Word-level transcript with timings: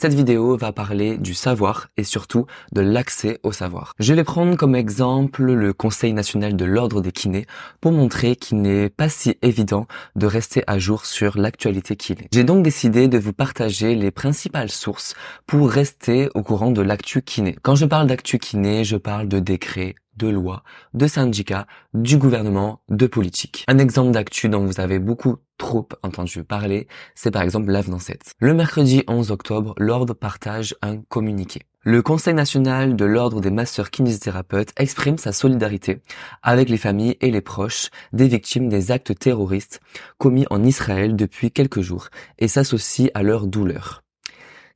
Cette 0.00 0.14
vidéo 0.14 0.56
va 0.56 0.72
parler 0.72 1.18
du 1.18 1.34
savoir 1.34 1.88
et 1.98 2.04
surtout 2.04 2.46
de 2.72 2.80
l'accès 2.80 3.38
au 3.42 3.52
savoir. 3.52 3.92
Je 3.98 4.14
vais 4.14 4.24
prendre 4.24 4.56
comme 4.56 4.74
exemple 4.74 5.42
le 5.42 5.74
Conseil 5.74 6.14
national 6.14 6.56
de 6.56 6.64
l'ordre 6.64 7.02
des 7.02 7.12
kinés 7.12 7.44
pour 7.82 7.92
montrer 7.92 8.34
qu'il 8.34 8.62
n'est 8.62 8.88
pas 8.88 9.10
si 9.10 9.36
évident 9.42 9.86
de 10.16 10.24
rester 10.24 10.64
à 10.66 10.78
jour 10.78 11.04
sur 11.04 11.36
l'actualité 11.36 11.96
kiné. 11.96 12.28
J'ai 12.32 12.44
donc 12.44 12.62
décidé 12.62 13.08
de 13.08 13.18
vous 13.18 13.34
partager 13.34 13.94
les 13.94 14.10
principales 14.10 14.70
sources 14.70 15.12
pour 15.46 15.70
rester 15.70 16.30
au 16.34 16.42
courant 16.42 16.70
de 16.70 16.80
l'actu 16.80 17.20
kiné. 17.20 17.54
Quand 17.60 17.74
je 17.74 17.84
parle 17.84 18.06
d'actu 18.06 18.38
kiné, 18.38 18.84
je 18.84 18.96
parle 18.96 19.28
de 19.28 19.38
décrets, 19.38 19.96
de 20.20 20.28
lois, 20.28 20.62
de 20.94 21.06
syndicats, 21.06 21.66
du 21.94 22.18
gouvernement, 22.18 22.82
de 22.90 23.06
politique. 23.06 23.64
Un 23.68 23.78
exemple 23.78 24.12
d'actu 24.12 24.48
dont 24.48 24.64
vous 24.64 24.80
avez 24.80 24.98
beaucoup 24.98 25.38
trop 25.56 25.88
entendu 26.02 26.44
parler, 26.44 26.88
c'est 27.14 27.30
par 27.30 27.42
exemple 27.42 27.70
l'AVE 27.70 27.98
7. 27.98 28.34
Le 28.38 28.54
mercredi 28.54 29.02
11 29.08 29.30
octobre, 29.30 29.74
l'ordre 29.78 30.14
partage 30.14 30.76
un 30.82 30.98
communiqué. 30.98 31.62
Le 31.82 32.02
Conseil 32.02 32.34
national 32.34 32.94
de 32.94 33.06
l'ordre 33.06 33.40
des 33.40 33.50
masseurs 33.50 33.90
kinésithérapeutes 33.90 34.72
exprime 34.76 35.16
sa 35.16 35.32
solidarité 35.32 36.02
avec 36.42 36.68
les 36.68 36.76
familles 36.76 37.16
et 37.22 37.30
les 37.30 37.40
proches 37.40 37.88
des 38.12 38.28
victimes 38.28 38.68
des 38.68 38.90
actes 38.90 39.18
terroristes 39.18 39.80
commis 40.18 40.44
en 40.50 40.62
Israël 40.62 41.16
depuis 41.16 41.50
quelques 41.50 41.80
jours 41.80 42.08
et 42.38 42.48
s'associe 42.48 43.10
à 43.14 43.22
leur 43.22 43.46
douleur. 43.46 44.02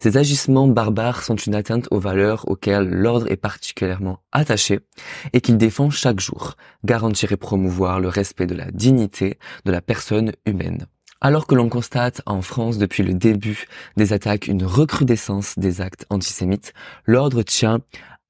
Ces 0.05 0.19
agissements 0.19 0.69
barbares 0.69 1.23
sont 1.23 1.37
une 1.37 1.55
atteinte 1.55 1.89
aux 1.91 1.99
valeurs 1.99 2.47
auxquelles 2.47 2.91
l'ordre 2.91 3.33
est 3.33 3.39
particulièrement 3.39 4.21
attaché 4.33 4.81
et 5.33 5.41
qu'il 5.41 5.57
défend 5.57 5.89
chaque 5.89 6.21
jour, 6.21 6.57
garantir 6.85 7.33
et 7.33 7.39
promouvoir 7.39 8.01
le 8.01 8.09
respect 8.09 8.47
de 8.47 8.55
la 8.55 8.71
dignité 8.71 9.39
de 9.65 9.73
la 9.73 9.81
personne 9.81 10.33
humaine. 10.45 10.89
Alors 11.23 11.47
que 11.47 11.55
l'on 11.55 11.71
constate 11.71 12.21
en 12.27 12.43
France 12.43 12.77
depuis 12.77 13.03
le 13.03 13.15
début 13.15 13.65
des 13.97 14.13
attaques 14.13 14.47
une 14.47 14.67
recrudescence 14.67 15.59
des 15.59 15.81
actes 15.81 16.05
antisémites, 16.11 16.75
l'ordre 17.07 17.43
tient 17.43 17.81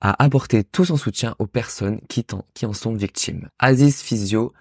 à 0.01 0.23
apporter 0.23 0.63
tout 0.63 0.85
son 0.85 0.97
soutien 0.97 1.35
aux 1.41 1.49
personnes 1.49 1.99
qui, 2.09 2.25
en 2.65 2.73
sont 2.73 2.95
victimes. 2.95 3.49
Physio 3.61 4.53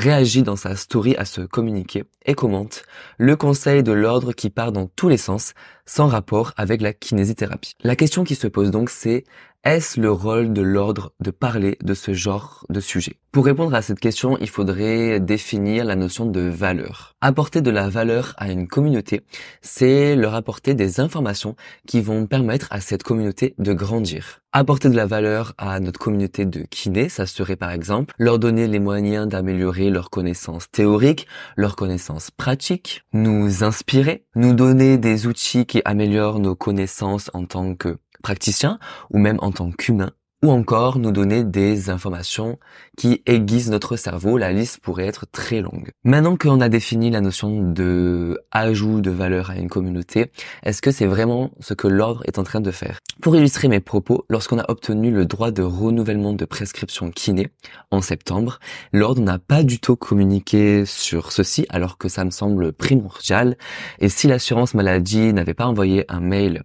réagit 0.00 0.42
dans 0.42 0.56
sa 0.56 0.76
story 0.76 1.14
à 1.16 1.24
ce 1.24 1.42
communiqué 1.42 2.04
et 2.24 2.34
commente 2.34 2.84
le 3.18 3.36
conseil 3.36 3.82
de 3.82 3.92
l'ordre 3.92 4.32
qui 4.32 4.48
part 4.48 4.72
dans 4.72 4.86
tous 4.86 5.08
les 5.08 5.18
sens 5.18 5.52
sans 5.84 6.06
rapport 6.06 6.52
avec 6.56 6.80
la 6.80 6.92
kinésithérapie. 6.92 7.74
La 7.82 7.96
question 7.96 8.24
qui 8.24 8.34
se 8.34 8.46
pose 8.46 8.70
donc 8.70 8.88
c'est 8.88 9.24
est-ce 9.62 10.00
le 10.00 10.10
rôle 10.10 10.54
de 10.54 10.62
l'ordre 10.62 11.12
de 11.20 11.30
parler 11.30 11.76
de 11.82 11.92
ce 11.92 12.14
genre 12.14 12.64
de 12.70 12.80
sujet? 12.80 13.16
Pour 13.30 13.44
répondre 13.44 13.74
à 13.74 13.82
cette 13.82 14.00
question, 14.00 14.38
il 14.38 14.48
faudrait 14.48 15.20
définir 15.20 15.84
la 15.84 15.96
notion 15.96 16.24
de 16.24 16.40
valeur. 16.40 17.14
Apporter 17.20 17.60
de 17.60 17.70
la 17.70 17.90
valeur 17.90 18.32
à 18.38 18.50
une 18.50 18.66
communauté, 18.66 19.20
c'est 19.60 20.16
leur 20.16 20.34
apporter 20.34 20.72
des 20.72 20.98
informations 20.98 21.56
qui 21.86 22.00
vont 22.00 22.26
permettre 22.26 22.68
à 22.70 22.80
cette 22.80 23.02
communauté 23.02 23.54
de 23.58 23.74
grandir. 23.74 24.40
Apporter 24.52 24.88
de 24.88 24.96
la 24.96 25.06
valeur 25.06 25.52
à 25.58 25.78
notre 25.78 26.00
communauté 26.00 26.46
de 26.46 26.62
kinés, 26.62 27.10
ça 27.10 27.26
serait 27.26 27.54
par 27.54 27.70
exemple 27.70 28.14
leur 28.18 28.38
donner 28.38 28.66
les 28.66 28.80
moyens 28.80 29.28
d'améliorer 29.28 29.90
leurs 29.90 30.08
connaissances 30.08 30.70
théoriques, 30.70 31.26
leurs 31.56 31.76
connaissances 31.76 32.30
pratiques, 32.30 33.02
nous 33.12 33.62
inspirer, 33.62 34.24
nous 34.34 34.54
donner 34.54 34.96
des 34.96 35.26
outils 35.26 35.66
qui 35.66 35.82
améliorent 35.84 36.40
nos 36.40 36.56
connaissances 36.56 37.30
en 37.34 37.44
tant 37.44 37.74
que 37.74 37.98
praticien 38.22 38.78
ou 39.10 39.18
même 39.18 39.38
en 39.40 39.52
tant 39.52 39.70
qu'humain, 39.70 40.12
ou 40.42 40.50
encore 40.50 40.98
nous 40.98 41.12
donner 41.12 41.44
des 41.44 41.90
informations 41.90 42.58
qui 42.96 43.22
aiguisent 43.26 43.70
notre 43.70 43.96
cerveau. 43.96 44.38
La 44.38 44.52
liste 44.52 44.80
pourrait 44.80 45.06
être 45.06 45.26
très 45.30 45.60
longue. 45.60 45.90
Maintenant 46.04 46.36
qu'on 46.36 46.60
a 46.60 46.68
défini 46.68 47.10
la 47.10 47.20
notion 47.20 47.60
de 47.70 48.38
ajout 48.50 49.00
de 49.00 49.10
valeur 49.10 49.50
à 49.50 49.56
une 49.56 49.68
communauté, 49.68 50.30
est-ce 50.62 50.80
que 50.80 50.90
c'est 50.90 51.06
vraiment 51.06 51.50
ce 51.60 51.74
que 51.74 51.88
l'ordre 51.88 52.22
est 52.26 52.38
en 52.38 52.42
train 52.42 52.60
de 52.60 52.70
faire? 52.70 52.98
Pour 53.20 53.36
illustrer 53.36 53.68
mes 53.68 53.80
propos, 53.80 54.24
lorsqu'on 54.30 54.58
a 54.58 54.70
obtenu 54.70 55.10
le 55.10 55.26
droit 55.26 55.50
de 55.50 55.62
renouvellement 55.62 56.32
de 56.32 56.46
prescription 56.46 57.10
kiné 57.10 57.48
en 57.90 58.00
septembre, 58.00 58.60
l'ordre 58.94 59.20
n'a 59.20 59.38
pas 59.38 59.62
du 59.62 59.78
tout 59.78 59.96
communiqué 59.96 60.86
sur 60.86 61.32
ceci 61.32 61.66
alors 61.68 61.98
que 61.98 62.08
ça 62.08 62.24
me 62.24 62.30
semble 62.30 62.72
primordial. 62.72 63.58
Et 63.98 64.08
si 64.08 64.26
l'assurance 64.26 64.72
maladie 64.72 65.34
n'avait 65.34 65.52
pas 65.52 65.66
envoyé 65.66 66.10
un 66.10 66.20
mail 66.20 66.62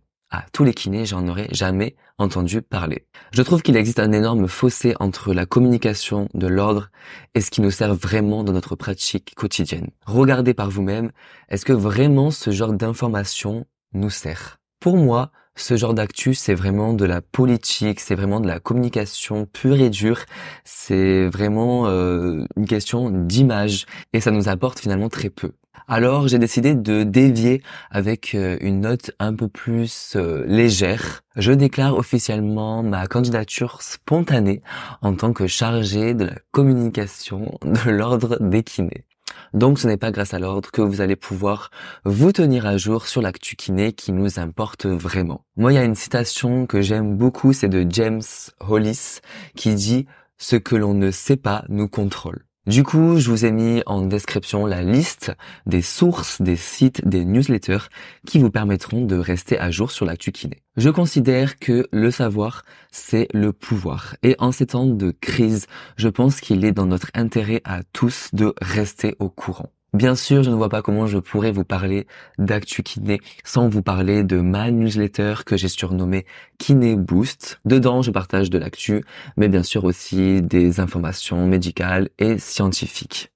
tous 0.54 0.64
les 0.64 0.74
kinés, 0.74 1.06
j'en 1.06 1.28
aurais 1.28 1.48
jamais 1.52 1.96
entendu 2.18 2.62
parler. 2.62 3.06
Je 3.32 3.42
trouve 3.42 3.62
qu'il 3.62 3.78
existe 3.78 4.00
un 4.00 4.12
énorme 4.12 4.48
fossé 4.48 4.96
entre 5.00 5.34
la 5.34 5.46
communication 5.46 6.30
de 6.34 6.48
l'ordre 6.48 6.90
et 7.34 7.42
ce 7.42 7.52
qui 7.52 7.62
nous 7.62 7.72
sert 7.72 7.94
vraiment 7.94 8.44
dans 8.44 8.54
notre 8.54 8.76
pratique 8.76 9.34
quotidienne. 9.36 9.90
Regardez 10.06 10.54
par 10.54 10.70
vous-même, 10.70 11.12
est-ce 11.50 11.66
que 11.66 11.74
vraiment 11.74 12.32
ce 12.32 12.52
genre 12.52 12.74
d'information 12.74 13.66
nous 13.94 14.10
sert? 14.10 14.58
Pour 14.80 14.98
moi, 14.98 15.32
ce 15.56 15.78
genre 15.78 15.94
d'actu, 15.94 16.34
c'est 16.34 16.54
vraiment 16.54 16.94
de 16.94 17.06
la 17.06 17.22
politique, 17.22 18.00
c'est 18.00 18.16
vraiment 18.16 18.40
de 18.40 18.48
la 18.48 18.60
communication 18.60 19.46
pure 19.46 19.80
et 19.80 19.90
dure, 19.90 20.20
c'est 20.64 21.28
vraiment 21.28 21.88
euh, 21.88 22.44
une 22.58 22.68
question 22.68 23.10
d'image 23.10 23.86
et 24.14 24.20
ça 24.20 24.32
nous 24.32 24.50
apporte 24.50 24.80
finalement 24.80 25.10
très 25.10 25.30
peu. 25.30 25.52
Alors 25.88 26.28
j'ai 26.28 26.40
décidé 26.40 26.74
de 26.74 27.04
dévier 27.04 27.62
avec 27.92 28.34
euh, 28.34 28.58
une 28.60 28.82
note 28.82 29.12
un 29.20 29.36
peu 29.36 29.48
plus 29.48 30.16
euh, 30.16 30.44
légère. 30.48 31.22
Je 31.36 31.52
déclare 31.52 31.96
officiellement 31.98 32.82
ma 32.82 33.06
candidature 33.08 33.82
spontanée 33.82 34.62
en 35.02 35.16
tant 35.16 35.32
que 35.32 35.48
chargé 35.48 36.14
de 36.14 36.26
la 36.26 36.36
communication 36.52 37.60
de 37.62 37.92
l'ordre 37.92 38.38
des 38.42 38.64
kinés. 38.64 39.06
Donc 39.54 39.80
ce 39.80 39.88
n'est 39.88 39.98
pas 39.98 40.12
grâce 40.12 40.34
à 40.34 40.40
l'ordre 40.40 40.72
que 40.72 40.82
vous 40.82 41.02
allez 41.02 41.16
pouvoir 41.16 41.70
vous 42.04 42.32
tenir 42.32 42.66
à 42.66 42.78
jour 42.78 43.08
sur 43.08 43.22
l'actu 43.22 43.56
kiné 43.56 43.94
qui 43.94 44.12
nous 44.12 44.40
importe 44.40 44.86
vraiment. 44.86 45.46
Moi 45.58 45.72
il 45.72 45.76
y 45.76 45.80
a 45.80 45.84
une 45.84 45.96
citation 45.96 46.66
que 46.66 46.82
j'aime 46.82 47.16
beaucoup, 47.18 47.54
c'est 47.54 47.70
de 47.70 47.86
James 47.90 48.22
Hollis 48.60 49.20
qui 49.56 49.76
dit 49.76 50.06
ce 50.38 50.56
que 50.56 50.76
l'on 50.76 50.94
ne 50.94 51.12
sait 51.12 51.38
pas 51.38 51.64
nous 51.70 51.88
contrôle. 51.88 52.46
Du 52.68 52.82
coup, 52.82 53.20
je 53.20 53.30
vous 53.30 53.46
ai 53.46 53.52
mis 53.52 53.84
en 53.86 54.02
description 54.02 54.66
la 54.66 54.82
liste 54.82 55.32
des 55.68 55.84
sources, 55.84 56.42
des 56.42 56.56
sites, 56.56 57.08
des 57.08 57.24
newsletters 57.24 57.90
qui 58.26 58.40
vous 58.40 58.50
permettront 58.50 59.06
de 59.06 59.16
rester 59.16 59.60
à 59.60 59.70
jour 59.70 59.92
sur 59.92 60.04
l'actu 60.04 60.32
kiné. 60.32 60.64
Je 60.76 60.90
considère 60.90 61.60
que 61.60 61.88
le 61.92 62.10
savoir, 62.10 62.66
c'est 62.92 63.28
le 63.34 63.54
pouvoir. 63.54 64.16
Et 64.24 64.36
en 64.40 64.52
ces 64.52 64.66
temps 64.66 64.88
de 64.88 65.12
crise, 65.12 65.68
je 65.96 66.10
pense 66.10 66.42
qu'il 66.42 66.66
est 66.66 66.72
dans 66.72 66.88
notre 66.88 67.12
intérêt 67.14 67.62
à 67.66 67.84
tous 67.94 68.30
de 68.34 68.56
rester 68.62 69.16
au 69.20 69.30
courant. 69.30 69.70
Bien 69.96 70.16
sûr, 70.16 70.44
je 70.44 70.50
ne 70.50 70.56
vois 70.56 70.68
pas 70.68 70.82
comment 70.82 71.08
je 71.08 71.18
pourrais 71.20 71.54
vous 71.54 71.64
parler 71.64 72.06
d'actu 72.38 72.84
kiné 72.84 73.22
sans 73.46 73.70
vous 73.70 73.82
parler 73.82 74.26
de 74.26 74.42
ma 74.42 74.70
newsletter 74.70 75.36
que 75.46 75.56
j'ai 75.56 75.70
surnommée 75.70 76.26
Kiné 76.58 76.98
Boost. 76.98 77.62
Dedans, 77.64 78.02
je 78.02 78.12
partage 78.12 78.50
de 78.50 78.58
l'actu, 78.58 79.06
mais 79.38 79.48
bien 79.48 79.64
sûr 79.64 79.86
aussi 79.86 80.42
des 80.42 80.82
informations 80.82 81.48
médicales 81.48 82.10
et 82.20 82.40
scientifiques. 82.40 83.32